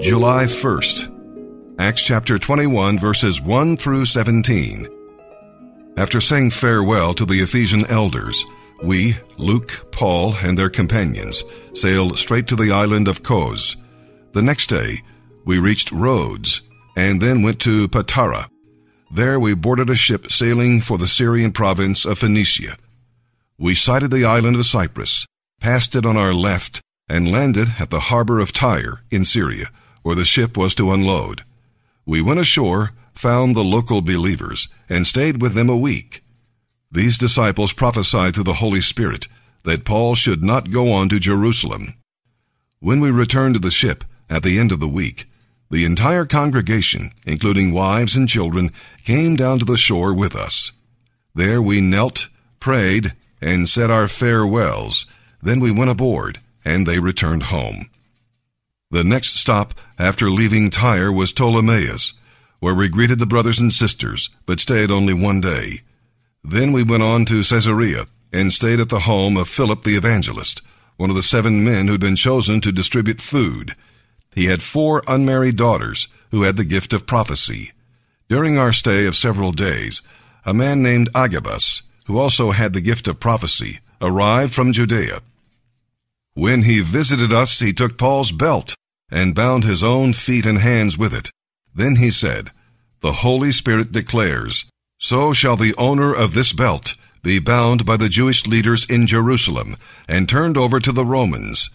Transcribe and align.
July 0.00 0.44
1st. 0.44 1.76
Acts 1.78 2.02
chapter 2.02 2.38
21, 2.38 2.98
verses 2.98 3.38
1 3.38 3.76
through 3.76 4.06
17. 4.06 4.88
After 5.98 6.22
saying 6.22 6.52
farewell 6.52 7.12
to 7.12 7.26
the 7.26 7.42
Ephesian 7.42 7.84
elders, 7.84 8.46
we, 8.82 9.18
Luke, 9.36 9.88
Paul, 9.92 10.34
and 10.36 10.58
their 10.58 10.70
companions, 10.70 11.44
sailed 11.74 12.16
straight 12.16 12.46
to 12.46 12.56
the 12.56 12.72
island 12.72 13.08
of 13.08 13.22
Kos. 13.22 13.76
The 14.32 14.40
next 14.40 14.68
day, 14.68 15.02
we 15.44 15.58
reached 15.58 15.92
Rhodes, 15.92 16.62
and 16.96 17.20
then 17.20 17.42
went 17.42 17.60
to 17.60 17.86
Patara. 17.88 18.48
There 19.10 19.38
we 19.38 19.52
boarded 19.52 19.90
a 19.90 19.96
ship 19.96 20.32
sailing 20.32 20.80
for 20.80 20.96
the 20.96 21.08
Syrian 21.08 21.52
province 21.52 22.06
of 22.06 22.20
Phoenicia. 22.20 22.78
We 23.58 23.74
sighted 23.74 24.12
the 24.12 24.24
island 24.24 24.56
of 24.56 24.64
Cyprus, 24.64 25.26
passed 25.60 25.94
it 25.94 26.06
on 26.06 26.16
our 26.16 26.32
left, 26.32 26.80
and 27.06 27.30
landed 27.30 27.74
at 27.78 27.90
the 27.90 28.00
harbor 28.00 28.40
of 28.40 28.54
Tyre 28.54 29.02
in 29.10 29.26
Syria, 29.26 29.66
where 30.02 30.16
the 30.16 30.24
ship 30.24 30.56
was 30.56 30.74
to 30.76 30.92
unload. 30.92 31.44
We 32.06 32.20
went 32.20 32.40
ashore, 32.40 32.92
found 33.14 33.54
the 33.54 33.64
local 33.64 34.02
believers, 34.02 34.68
and 34.88 35.06
stayed 35.06 35.40
with 35.40 35.54
them 35.54 35.68
a 35.68 35.76
week. 35.76 36.24
These 36.90 37.18
disciples 37.18 37.72
prophesied 37.72 38.34
through 38.34 38.44
the 38.44 38.54
Holy 38.54 38.80
Spirit 38.80 39.28
that 39.64 39.84
Paul 39.84 40.14
should 40.14 40.42
not 40.42 40.70
go 40.70 40.92
on 40.92 41.08
to 41.10 41.20
Jerusalem. 41.20 41.94
When 42.80 43.00
we 43.00 43.10
returned 43.10 43.54
to 43.54 43.60
the 43.60 43.70
ship 43.70 44.04
at 44.28 44.42
the 44.42 44.58
end 44.58 44.72
of 44.72 44.80
the 44.80 44.88
week, 44.88 45.28
the 45.70 45.84
entire 45.84 46.24
congregation, 46.24 47.12
including 47.24 47.72
wives 47.72 48.16
and 48.16 48.28
children, 48.28 48.72
came 49.04 49.36
down 49.36 49.60
to 49.60 49.64
the 49.64 49.76
shore 49.76 50.12
with 50.12 50.34
us. 50.34 50.72
There 51.34 51.62
we 51.62 51.80
knelt, 51.80 52.28
prayed, 52.58 53.14
and 53.40 53.68
said 53.68 53.90
our 53.90 54.08
farewells. 54.08 55.06
Then 55.42 55.60
we 55.60 55.70
went 55.70 55.90
aboard, 55.90 56.40
and 56.64 56.86
they 56.86 56.98
returned 56.98 57.44
home. 57.44 57.88
The 58.92 59.04
next 59.04 59.36
stop 59.36 59.74
after 60.00 60.32
leaving 60.32 60.68
Tyre 60.68 61.12
was 61.12 61.32
Ptolemais, 61.32 62.12
where 62.58 62.74
we 62.74 62.88
greeted 62.88 63.20
the 63.20 63.26
brothers 63.26 63.60
and 63.60 63.72
sisters, 63.72 64.30
but 64.46 64.58
stayed 64.58 64.90
only 64.90 65.14
one 65.14 65.40
day. 65.40 65.82
Then 66.42 66.72
we 66.72 66.82
went 66.82 67.04
on 67.04 67.24
to 67.26 67.44
Caesarea 67.44 68.06
and 68.32 68.52
stayed 68.52 68.80
at 68.80 68.88
the 68.88 69.00
home 69.00 69.36
of 69.36 69.48
Philip 69.48 69.84
the 69.84 69.96
evangelist, 69.96 70.60
one 70.96 71.08
of 71.08 71.14
the 71.14 71.22
seven 71.22 71.62
men 71.62 71.86
who'd 71.86 72.00
been 72.00 72.16
chosen 72.16 72.60
to 72.62 72.72
distribute 72.72 73.20
food. 73.20 73.76
He 74.34 74.46
had 74.46 74.60
four 74.60 75.04
unmarried 75.06 75.56
daughters 75.56 76.08
who 76.32 76.42
had 76.42 76.56
the 76.56 76.64
gift 76.64 76.92
of 76.92 77.06
prophecy. 77.06 77.70
During 78.28 78.58
our 78.58 78.72
stay 78.72 79.06
of 79.06 79.16
several 79.16 79.52
days, 79.52 80.02
a 80.44 80.52
man 80.52 80.82
named 80.82 81.10
Agabus, 81.14 81.82
who 82.06 82.18
also 82.18 82.50
had 82.50 82.72
the 82.72 82.80
gift 82.80 83.06
of 83.06 83.20
prophecy, 83.20 83.78
arrived 84.00 84.52
from 84.52 84.72
Judea. 84.72 85.20
When 86.34 86.62
he 86.62 86.80
visited 86.80 87.32
us, 87.32 87.60
he 87.60 87.72
took 87.72 87.96
Paul's 87.96 88.32
belt 88.32 88.74
and 89.10 89.34
bound 89.34 89.64
his 89.64 89.82
own 89.82 90.12
feet 90.12 90.46
and 90.46 90.58
hands 90.58 90.96
with 90.96 91.14
it. 91.14 91.30
Then 91.74 91.96
he 91.96 92.10
said, 92.10 92.50
The 93.00 93.12
Holy 93.12 93.52
Spirit 93.52 93.92
declares, 93.92 94.66
So 94.98 95.32
shall 95.32 95.56
the 95.56 95.74
owner 95.76 96.12
of 96.12 96.34
this 96.34 96.52
belt 96.52 96.94
be 97.22 97.38
bound 97.38 97.84
by 97.84 97.96
the 97.96 98.08
Jewish 98.08 98.46
leaders 98.46 98.84
in 98.88 99.06
Jerusalem 99.06 99.76
and 100.08 100.28
turned 100.28 100.56
over 100.56 100.80
to 100.80 100.92
the 100.92 101.04
Romans. 101.04 101.70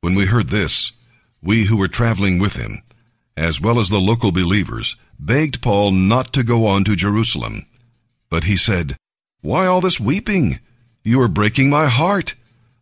When 0.00 0.14
we 0.14 0.26
heard 0.26 0.48
this, 0.48 0.92
we 1.42 1.66
who 1.66 1.76
were 1.76 1.88
traveling 1.88 2.38
with 2.38 2.56
him, 2.56 2.82
as 3.36 3.60
well 3.60 3.80
as 3.80 3.88
the 3.88 4.00
local 4.00 4.32
believers, 4.32 4.96
begged 5.18 5.62
Paul 5.62 5.92
not 5.92 6.32
to 6.34 6.42
go 6.42 6.66
on 6.66 6.84
to 6.84 6.96
Jerusalem. 6.96 7.66
But 8.28 8.44
he 8.44 8.56
said, 8.56 8.96
Why 9.40 9.66
all 9.66 9.80
this 9.80 10.00
weeping? 10.00 10.60
You 11.04 11.20
are 11.20 11.28
breaking 11.28 11.70
my 11.70 11.86
heart. 11.86 12.34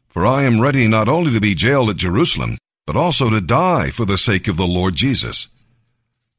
For 0.08 0.26
I 0.26 0.42
am 0.42 0.60
ready 0.60 0.88
not 0.88 1.08
only 1.08 1.32
to 1.32 1.40
be 1.40 1.54
jailed 1.54 1.90
at 1.90 1.96
Jerusalem, 1.96 2.58
but 2.90 2.98
also 2.98 3.30
to 3.30 3.40
die 3.40 3.88
for 3.88 4.04
the 4.04 4.18
sake 4.18 4.48
of 4.48 4.56
the 4.56 4.66
Lord 4.66 4.96
Jesus. 4.96 5.46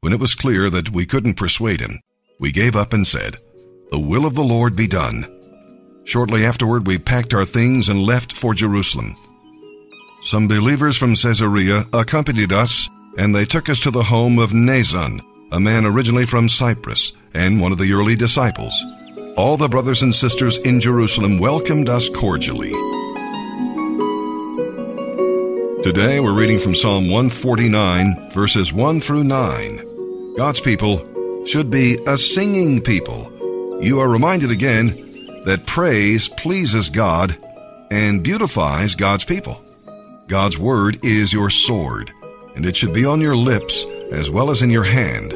When 0.02 0.12
it 0.12 0.20
was 0.20 0.34
clear 0.34 0.68
that 0.68 0.90
we 0.90 1.06
couldn't 1.06 1.38
persuade 1.38 1.80
him, 1.80 1.98
we 2.38 2.52
gave 2.52 2.76
up 2.76 2.92
and 2.92 3.06
said, 3.06 3.38
The 3.90 3.98
will 3.98 4.26
of 4.26 4.34
the 4.34 4.44
Lord 4.44 4.76
be 4.76 4.86
done. 4.86 5.24
Shortly 6.04 6.44
afterward, 6.44 6.86
we 6.86 6.98
packed 6.98 7.32
our 7.32 7.46
things 7.46 7.88
and 7.88 8.04
left 8.04 8.34
for 8.34 8.52
Jerusalem. 8.52 9.16
Some 10.24 10.46
believers 10.46 10.98
from 10.98 11.16
Caesarea 11.16 11.86
accompanied 11.94 12.52
us, 12.52 12.86
and 13.16 13.34
they 13.34 13.46
took 13.46 13.70
us 13.70 13.80
to 13.80 13.90
the 13.90 14.02
home 14.02 14.38
of 14.38 14.50
Mnason, 14.50 15.22
a 15.52 15.58
man 15.58 15.86
originally 15.86 16.26
from 16.26 16.50
Cyprus 16.50 17.14
and 17.32 17.62
one 17.62 17.72
of 17.72 17.78
the 17.78 17.94
early 17.94 18.14
disciples. 18.14 18.78
All 19.38 19.56
the 19.56 19.68
brothers 19.68 20.02
and 20.02 20.14
sisters 20.14 20.58
in 20.58 20.80
Jerusalem 20.80 21.38
welcomed 21.38 21.88
us 21.88 22.10
cordially. 22.10 22.74
Today 25.82 26.20
we're 26.20 26.32
reading 26.32 26.60
from 26.60 26.76
Psalm 26.76 27.10
149, 27.10 28.30
verses 28.30 28.72
1 28.72 29.00
through 29.00 29.24
9. 29.24 30.36
God's 30.36 30.60
people 30.60 31.44
should 31.44 31.70
be 31.70 31.98
a 32.06 32.16
singing 32.16 32.80
people. 32.80 33.80
You 33.82 33.98
are 33.98 34.08
reminded 34.08 34.52
again 34.52 35.42
that 35.44 35.66
praise 35.66 36.28
pleases 36.28 36.88
God 36.88 37.36
and 37.90 38.22
beautifies 38.22 38.94
God's 38.94 39.24
people. 39.24 39.60
God's 40.28 40.56
word 40.56 41.04
is 41.04 41.32
your 41.32 41.50
sword, 41.50 42.12
and 42.54 42.64
it 42.64 42.76
should 42.76 42.94
be 42.94 43.04
on 43.04 43.20
your 43.20 43.36
lips 43.36 43.84
as 44.12 44.30
well 44.30 44.52
as 44.52 44.62
in 44.62 44.70
your 44.70 44.84
hand. 44.84 45.34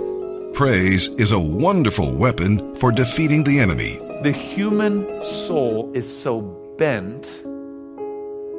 Praise 0.54 1.08
is 1.08 1.32
a 1.32 1.40
wonderful 1.40 2.12
weapon 2.12 2.76
for 2.76 2.92
defeating 2.92 3.42
the 3.42 3.58
enemy. 3.58 3.96
The 4.22 4.30
human 4.30 5.08
soul 5.24 5.90
is 5.92 6.06
so 6.06 6.40
bent 6.78 7.42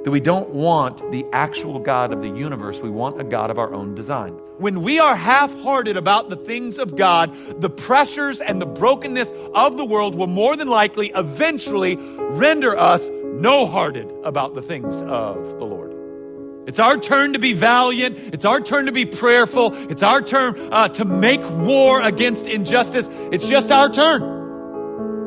that 0.07 0.11
we 0.11 0.21
don't 0.21 0.51
want 0.51 1.11
the 1.11 1.25
actual 1.33 1.79
God 1.79 2.13
of 2.13 2.21
the 2.21 2.29
universe. 2.29 2.79
We 2.79 2.89
want 2.89 3.19
a 3.19 3.25
God 3.25 3.51
of 3.51 3.59
our 3.59 3.73
own 3.73 3.93
design. 3.93 4.31
When 4.57 4.81
we 4.81 4.99
are 4.99 5.17
half 5.17 5.53
hearted 5.63 5.97
about 5.97 6.29
the 6.29 6.37
things 6.37 6.79
of 6.79 6.95
God, 6.95 7.35
the 7.59 7.69
pressures 7.69 8.39
and 8.39 8.61
the 8.61 8.65
brokenness 8.65 9.29
of 9.53 9.75
the 9.75 9.83
world 9.83 10.15
will 10.15 10.27
more 10.27 10.55
than 10.55 10.69
likely 10.69 11.11
eventually 11.13 11.97
render 11.97 12.77
us 12.77 13.09
no 13.09 13.67
hearted 13.67 14.09
about 14.23 14.55
the 14.55 14.61
things 14.61 14.95
of 15.01 15.35
the 15.59 15.65
Lord. 15.65 15.93
It's 16.69 16.79
our 16.79 16.95
turn 16.95 17.33
to 17.33 17.39
be 17.39 17.51
valiant. 17.51 18.17
It's 18.33 18.45
our 18.45 18.61
turn 18.61 18.85
to 18.85 18.93
be 18.93 19.05
prayerful. 19.05 19.73
It's 19.91 20.03
our 20.03 20.21
turn 20.21 20.57
uh, 20.71 20.87
to 20.87 21.03
make 21.03 21.41
war 21.41 22.01
against 22.01 22.47
injustice. 22.47 23.09
It's 23.33 23.49
just 23.49 23.73
our 23.73 23.89
turn. 23.89 24.37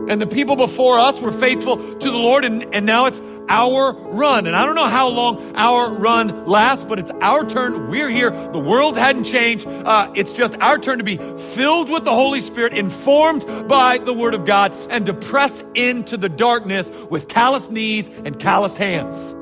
And 0.09 0.23
the 0.23 0.27
people 0.27 0.57
before 0.57 0.99
us 0.99 1.21
were 1.21 1.33
faithful 1.33 1.77
to 1.77 2.11
the 2.11 2.17
Lord, 2.17 2.45
and, 2.47 2.75
and 2.75 2.87
now 2.87 3.05
it's 3.07 3.21
our 3.51 3.93
run. 3.93 4.47
And 4.47 4.57
I 4.57 4.65
don't 4.65 4.77
know 4.77 4.89
how 4.89 5.09
long 5.09 5.57
our 5.57 5.91
run 5.91 6.47
lasts, 6.47 6.85
but 6.85 6.99
it's 6.99 7.11
our 7.21 7.45
turn. 7.45 7.91
We're 7.91 8.09
here. 8.09 8.31
The 8.31 8.59
world 8.59 8.97
hadn't 8.97 9.25
changed. 9.25 9.67
Uh, 9.67 10.11
it's 10.15 10.33
just 10.33 10.57
our 10.61 10.79
turn 10.79 10.99
to 10.99 11.05
be 11.05 11.17
filled 11.17 11.91
with 11.91 12.05
the 12.05 12.13
Holy 12.15 12.41
Spirit, 12.41 12.73
informed 12.73 13.45
by 13.69 13.99
the 13.99 14.15
Word 14.15 14.35
of 14.35 14.47
God, 14.47 14.73
and 14.89 15.05
to 15.07 15.13
press 15.13 15.63
into 15.75 16.17
the 16.17 16.29
darkness 16.29 16.89
with 17.11 17.29
calloused 17.29 17.71
knees 17.71 18.09
and 18.25 18.39
calloused 18.39 18.79
hands. 18.79 19.35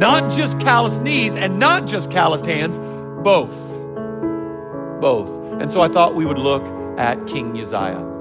Not 0.00 0.32
just 0.32 0.58
calloused 0.58 1.02
knees 1.02 1.36
and 1.36 1.60
not 1.60 1.86
just 1.86 2.10
calloused 2.10 2.46
hands, 2.46 2.78
both. 3.22 3.54
Both. 5.00 5.60
And 5.60 5.70
so 5.70 5.82
I 5.82 5.88
thought 5.88 6.14
we 6.14 6.24
would 6.24 6.38
look 6.38 6.64
at 6.98 7.26
King 7.26 7.56
Uzziah. 7.60 8.11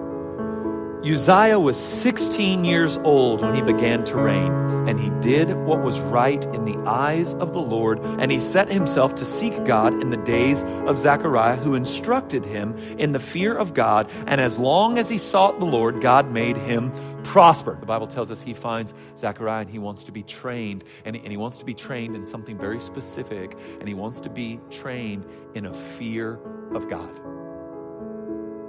Uzziah 1.04 1.60
was 1.60 1.78
16 1.78 2.64
years 2.64 3.00
old 3.04 3.42
when 3.42 3.56
he 3.56 3.62
began 3.62 4.04
to 4.06 4.18
reign, 4.18 4.52
and 4.88 5.00
he 5.00 5.10
did 5.22 5.52
what 5.66 5.82
was 5.82 6.00
right 6.00 6.44
in 6.54 6.64
the 6.64 6.78
eyes 6.88 7.34
of 7.36 7.54
the 7.54 7.62
Lord, 7.62 8.00
and 8.00 8.32
he 8.32 8.38
set 8.38 8.72
himself 8.72 9.16
to 9.16 9.26
seek 9.26 9.66
God 9.66 10.00
in 10.00 10.12
the 10.12 10.18
days 10.18 10.64
of 10.86 11.00
Zechariah, 11.00 11.56
who 11.56 11.74
instructed 11.74 12.46
him 12.46 12.78
in 13.00 13.14
the 13.14 13.20
fear 13.20 13.56
of 13.56 13.74
God. 13.74 14.12
And 14.28 14.40
as 14.40 14.60
long 14.60 15.00
as 15.00 15.10
he 15.10 15.18
sought 15.18 15.60
the 15.60 15.66
Lord, 15.66 16.02
God 16.02 16.32
made 16.32 16.56
him 16.56 16.92
prosper. 17.24 17.78
The 17.80 17.88
Bible 17.88 18.08
tells 18.08 18.30
us 18.30 18.40
he 18.40 18.54
finds 18.54 18.94
Zechariah 19.18 19.62
and 19.62 19.70
he 19.72 19.80
wants 19.80 20.04
to 20.04 20.12
be 20.12 20.22
trained, 20.22 20.84
and 21.04 21.16
he, 21.16 21.22
and 21.24 21.32
he 21.32 21.38
wants 21.38 21.58
to 21.58 21.66
be 21.66 21.74
trained 21.74 22.16
in 22.16 22.28
something 22.28 22.60
very 22.60 22.80
specific, 22.80 23.58
and 23.80 23.88
he 23.88 23.96
wants 23.96 24.20
to 24.20 24.30
be 24.30 24.60
trained 24.70 25.26
in 25.56 25.66
a 25.66 25.74
fear 25.74 26.40
of 26.76 26.88
God. 26.92 27.41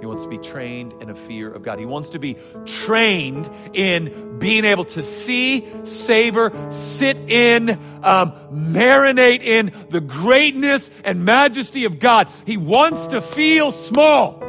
He 0.03 0.07
wants 0.07 0.23
to 0.23 0.27
be 0.27 0.37
trained 0.37 0.93
in 1.01 1.09
a 1.09 1.15
fear 1.15 1.49
of 1.49 1.63
God. 1.63 1.79
He 1.79 1.85
wants 1.85 2.09
to 2.09 2.19
be 2.19 2.35
trained 2.65 3.49
in 3.71 4.37
being 4.37 4.65
able 4.65 4.83
to 4.83 5.01
see, 5.01 5.65
savor, 5.85 6.51
sit 6.71 7.15
in, 7.15 7.69
um, 8.03 8.33
marinate 8.51 9.41
in 9.43 9.71
the 9.91 10.01
greatness 10.01 10.91
and 11.05 11.23
majesty 11.23 11.85
of 11.85 11.99
God. 11.99 12.27
He 12.45 12.57
wants 12.57 13.07
to 13.07 13.21
feel 13.21 13.71
small. 13.71 14.39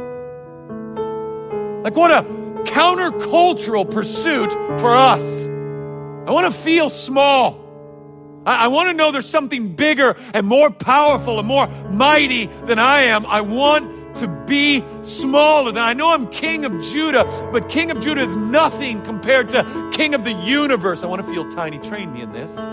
Like, 1.85 1.95
what 1.95 2.11
a 2.11 2.25
countercultural 2.65 3.89
pursuit 3.89 4.51
for 4.81 4.93
us. 4.93 5.23
I 5.45 6.33
want 6.33 6.53
to 6.53 6.61
feel 6.63 6.91
small. 6.91 8.43
I, 8.45 8.65
I 8.65 8.67
want 8.67 8.89
to 8.89 8.93
know 8.93 9.13
there's 9.13 9.31
something 9.31 9.77
bigger 9.77 10.17
and 10.35 10.49
more 10.49 10.71
powerful 10.71 11.39
and 11.39 11.47
more 11.47 11.69
mighty 11.93 12.47
than 12.47 12.81
I 12.81 13.03
am. 13.03 13.25
I 13.25 13.43
want 13.43 14.03
to 14.17 14.29
be 14.47 14.85
smaller 15.03 15.73
than 15.73 15.83
I 15.83 15.93
know 15.95 16.11
I'm 16.11 16.29
king 16.29 16.65
of 16.65 16.81
Judah, 16.83 17.25
but 17.53 17.69
king 17.69 17.91
of 17.91 18.01
Judah 18.01 18.23
is 18.23 18.37
nothing 18.37 19.03
compared 19.03 19.51
to 19.51 19.91
king 19.93 20.15
of 20.15 20.25
the 20.25 20.33
universe. 20.33 21.03
I 21.03 21.07
want 21.07 21.27
to 21.27 21.33
feel 21.33 21.51
tiny. 21.53 21.79
Train 21.79 22.13
me 22.13 22.23
in 22.23 22.33
this. 22.33 22.55
There 22.55 22.65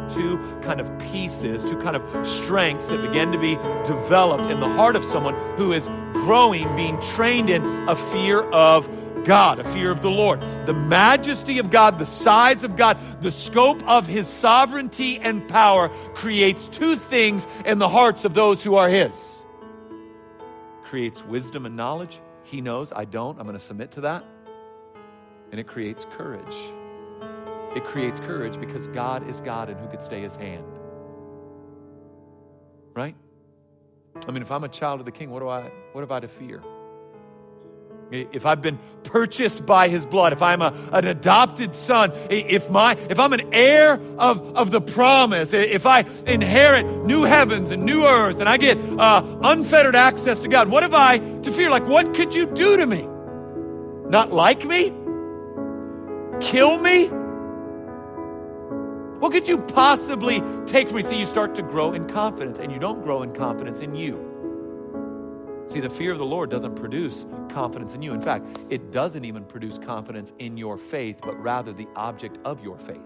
are 0.00 0.10
two 0.10 0.38
kind 0.62 0.80
of 0.80 0.98
pieces, 0.98 1.64
two 1.64 1.80
kind 1.82 1.96
of 1.96 2.26
strengths 2.26 2.86
that 2.86 3.00
begin 3.02 3.32
to 3.32 3.38
be 3.38 3.56
developed 3.86 4.50
in 4.50 4.60
the 4.60 4.68
heart 4.68 4.96
of 4.96 5.04
someone 5.04 5.34
who 5.56 5.72
is 5.72 5.88
growing, 6.12 6.74
being 6.76 7.00
trained 7.00 7.50
in 7.50 7.62
a 7.88 7.96
fear 7.96 8.42
of 8.50 8.88
God, 9.24 9.58
a 9.58 9.64
fear 9.72 9.90
of 9.90 10.02
the 10.02 10.10
Lord. 10.10 10.40
The 10.66 10.72
majesty 10.72 11.58
of 11.58 11.70
God, 11.70 11.98
the 11.98 12.06
size 12.06 12.64
of 12.64 12.76
God, 12.76 12.98
the 13.20 13.30
scope 13.30 13.86
of 13.88 14.06
His 14.06 14.26
sovereignty 14.26 15.18
and 15.18 15.46
power 15.48 15.88
creates 16.14 16.68
two 16.68 16.96
things 16.96 17.46
in 17.64 17.78
the 17.78 17.88
hearts 17.88 18.24
of 18.24 18.34
those 18.34 18.62
who 18.62 18.74
are 18.76 18.88
His 18.88 19.42
creates 20.92 21.24
wisdom 21.24 21.64
and 21.64 21.74
knowledge. 21.74 22.20
He 22.42 22.60
knows, 22.60 22.92
I 22.92 23.06
don't. 23.06 23.38
I'm 23.38 23.46
going 23.46 23.58
to 23.58 23.64
submit 23.64 23.92
to 23.92 24.02
that. 24.02 24.22
And 25.50 25.58
it 25.58 25.66
creates 25.66 26.06
courage. 26.18 26.54
It 27.74 27.82
creates 27.86 28.20
courage 28.20 28.60
because 28.60 28.88
God 28.88 29.26
is 29.26 29.40
God 29.40 29.70
and 29.70 29.80
who 29.80 29.88
could 29.88 30.02
stay 30.02 30.20
His 30.20 30.36
hand? 30.36 30.66
Right? 32.92 33.16
I 34.28 34.32
mean, 34.32 34.42
if 34.42 34.50
I'm 34.50 34.64
a 34.64 34.68
child 34.68 35.00
of 35.00 35.06
the 35.06 35.12
King, 35.12 35.30
what 35.30 35.40
do 35.40 35.48
I 35.48 35.62
what 35.92 36.02
have 36.02 36.10
I 36.10 36.20
to 36.20 36.28
fear? 36.28 36.62
If 38.12 38.46
I've 38.46 38.60
been 38.60 38.78
purchased 39.04 39.64
by 39.66 39.88
his 39.88 40.06
blood, 40.06 40.32
if 40.32 40.42
I'm 40.42 40.62
a, 40.62 40.72
an 40.92 41.06
adopted 41.06 41.74
son, 41.74 42.12
if, 42.30 42.70
my, 42.70 42.96
if 43.08 43.18
I'm 43.18 43.32
an 43.32 43.52
heir 43.52 44.00
of, 44.18 44.56
of 44.56 44.70
the 44.70 44.80
promise, 44.80 45.52
if 45.52 45.86
I 45.86 46.00
inherit 46.26 46.86
new 47.04 47.22
heavens 47.22 47.70
and 47.70 47.84
new 47.84 48.04
earth 48.04 48.40
and 48.40 48.48
I 48.48 48.56
get 48.56 48.78
uh, 48.78 49.38
unfettered 49.42 49.96
access 49.96 50.38
to 50.40 50.48
God, 50.48 50.68
what 50.68 50.82
have 50.82 50.94
I 50.94 51.18
to 51.18 51.52
fear? 51.52 51.70
Like, 51.70 51.86
what 51.86 52.14
could 52.14 52.34
you 52.34 52.46
do 52.46 52.76
to 52.76 52.86
me? 52.86 53.08
Not 54.08 54.32
like 54.32 54.64
me? 54.64 54.92
Kill 56.40 56.78
me? 56.78 57.06
What 59.18 59.32
could 59.32 59.46
you 59.46 59.58
possibly 59.58 60.42
take 60.66 60.88
from 60.88 60.96
me? 60.96 61.02
So 61.04 61.12
you 61.12 61.26
start 61.26 61.54
to 61.54 61.62
grow 61.62 61.92
in 61.92 62.08
confidence, 62.08 62.58
and 62.58 62.72
you 62.72 62.78
don't 62.80 63.02
grow 63.02 63.22
in 63.22 63.32
confidence 63.32 63.80
in 63.80 63.94
you. 63.94 64.31
See, 65.72 65.80
the 65.80 65.88
fear 65.88 66.12
of 66.12 66.18
the 66.18 66.26
Lord 66.26 66.50
doesn't 66.50 66.74
produce 66.74 67.24
confidence 67.48 67.94
in 67.94 68.02
you. 68.02 68.12
In 68.12 68.20
fact, 68.20 68.58
it 68.68 68.90
doesn't 68.90 69.24
even 69.24 69.42
produce 69.42 69.78
confidence 69.78 70.34
in 70.38 70.58
your 70.58 70.76
faith, 70.76 71.16
but 71.22 71.42
rather 71.42 71.72
the 71.72 71.88
object 71.96 72.36
of 72.44 72.62
your 72.62 72.78
faith. 72.78 73.00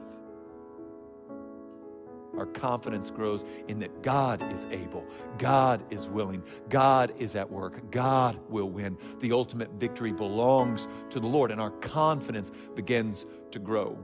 Our 2.37 2.47
confidence 2.47 3.09
grows 3.09 3.45
in 3.69 3.79
that 3.79 4.03
God 4.03 4.53
is 4.53 4.67
able, 4.73 5.07
God 5.39 5.81
is 5.93 6.09
willing, 6.09 6.43
God 6.69 7.15
is 7.21 7.37
at 7.37 7.49
work, 7.49 7.89
God 7.93 8.37
will 8.51 8.69
win. 8.69 8.99
The 9.21 9.31
ultimate 9.31 9.71
victory 9.75 10.11
belongs 10.11 10.89
to 11.11 11.21
the 11.21 11.27
Lord, 11.29 11.53
and 11.53 11.61
our 11.61 11.71
confidence 11.71 12.51
begins 12.75 13.27
to 13.53 13.61
grow. 13.61 13.97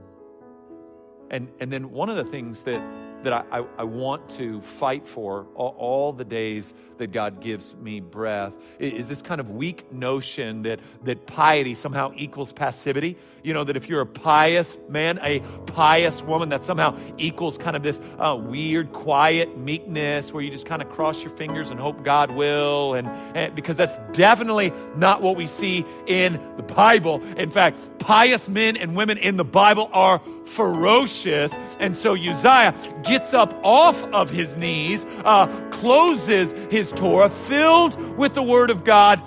And, 1.31 1.51
and 1.59 1.69
then 1.69 1.91
one 1.91 2.09
of 2.09 2.15
the 2.15 2.23
things 2.23 2.63
that 2.63 2.81
that 3.23 3.33
I, 3.33 3.59
I, 3.59 3.65
I 3.79 3.83
want 3.83 4.29
to 4.31 4.61
fight 4.61 5.07
for 5.07 5.47
all, 5.55 5.75
all, 5.77 6.13
the 6.13 6.25
days 6.25 6.73
that 6.97 7.11
God 7.11 7.41
gives 7.41 7.75
me 7.75 7.99
breath 7.99 8.53
is 8.79 9.07
this 9.07 9.21
kind 9.21 9.41
of 9.41 9.49
weak 9.49 9.91
notion 9.91 10.63
that, 10.63 10.79
that 11.03 11.25
piety 11.25 11.75
somehow 11.75 12.11
equals 12.15 12.53
passivity. 12.53 13.17
You 13.41 13.53
know, 13.53 13.63
that 13.63 13.75
if 13.75 13.89
you're 13.89 14.01
a 14.01 14.05
pious 14.05 14.77
man, 14.87 15.19
a 15.21 15.41
pious 15.65 16.21
woman, 16.23 16.49
that 16.49 16.63
somehow 16.63 16.97
equals 17.17 17.57
kind 17.57 17.75
of 17.75 17.83
this 17.83 17.99
uh, 18.19 18.37
weird, 18.39 18.93
quiet 18.93 19.57
meekness 19.57 20.31
where 20.31 20.43
you 20.43 20.49
just 20.49 20.65
kind 20.65 20.81
of 20.81 20.89
cross 20.89 21.21
your 21.23 21.31
fingers 21.31 21.71
and 21.71 21.79
hope 21.79 22.03
God 22.03 22.31
will. 22.31 22.93
And, 22.93 23.07
and 23.35 23.55
because 23.55 23.75
that's 23.75 23.97
definitely 24.13 24.71
not 24.95 25.21
what 25.21 25.35
we 25.35 25.47
see 25.47 25.85
in 26.07 26.33
the 26.57 26.63
Bible. 26.63 27.21
In 27.37 27.51
fact, 27.51 27.99
pious 27.99 28.47
men 28.47 28.77
and 28.77 28.95
women 28.95 29.17
in 29.17 29.37
the 29.37 29.43
Bible 29.43 29.89
are 29.93 30.21
ferocious. 30.45 31.57
And 31.79 31.97
so 31.97 32.13
Uzziah 32.13 32.75
gets 33.13 33.31
up 33.31 33.53
off 33.63 34.03
of 34.05 34.31
his 34.31 34.57
knees, 34.57 35.05
uh, 35.23 35.45
closes 35.69 36.51
his 36.71 36.91
Torah, 36.91 37.29
filled 37.29 38.17
with 38.17 38.33
the 38.33 38.41
Word 38.41 38.71
of 38.71 38.83
God, 38.83 39.21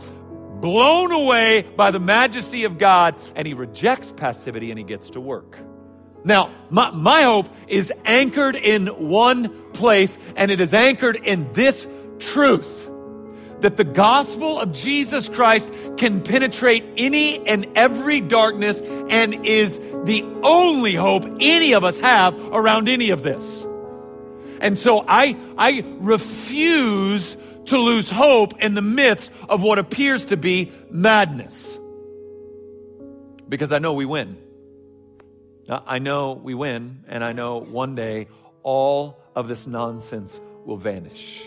blown 0.61 1.13
away 1.13 1.63
by 1.63 1.93
the 1.93 2.01
majesty 2.01 2.65
of 2.65 2.79
God, 2.79 3.15
and 3.37 3.47
he 3.47 3.55
rejects 3.55 4.11
passivity 4.11 4.73
and 4.73 4.79
he 4.79 4.85
gets 4.85 5.11
to 5.11 5.21
work. 5.21 5.57
Now, 6.25 6.53
my, 6.69 6.91
my 6.91 7.23
hope 7.23 7.49
is 7.69 7.93
anchored 8.05 8.57
in 8.57 8.89
one 8.89 9.71
place, 9.71 10.19
and 10.35 10.51
it 10.51 10.59
is 10.59 10.75
anchored 10.75 11.15
in 11.15 11.53
this 11.53 11.87
truth 12.19 12.91
that 13.61 13.77
the 13.77 13.85
gospel 13.85 14.59
of 14.59 14.73
Jesus 14.73 15.29
Christ 15.29 15.73
can 15.97 16.23
penetrate 16.23 16.85
any 16.97 17.47
and 17.47 17.67
every 17.77 18.21
darkness 18.21 18.81
and 18.81 19.47
is 19.47 19.79
the 19.79 20.25
only 20.43 20.95
hope 20.95 21.25
any 21.39 21.75
of 21.75 21.85
us 21.85 22.01
have 22.01 22.35
around 22.53 22.89
any 22.89 23.11
of 23.11 23.23
this. 23.23 23.66
And 24.67 24.77
so 24.77 25.05
I, 25.07 25.37
I 25.57 25.85
refuse 25.99 27.37
to 27.67 27.79
lose 27.79 28.11
hope 28.11 28.61
in 28.61 28.75
the 28.75 28.83
midst 28.83 29.31
of 29.49 29.63
what 29.63 29.79
appears 29.79 30.25
to 30.25 30.37
be 30.37 30.73
madness. 30.91 31.79
Because 33.49 33.71
I 33.71 33.79
know 33.79 33.93
we 33.93 34.07
win. 34.07 34.37
I 35.69 36.01
know 36.01 36.33
we 36.33 36.55
win, 36.55 37.05
and 37.07 37.23
I 37.23 37.33
know 37.33 37.59
one 37.59 37.95
day 37.95 38.27
all 38.65 39.23
of 39.37 39.47
this 39.47 39.69
nonsense 39.69 40.41
will 40.65 40.79
vanish. 40.79 41.45